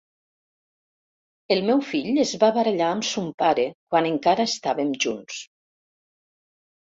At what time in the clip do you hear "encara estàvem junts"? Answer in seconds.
4.13-5.37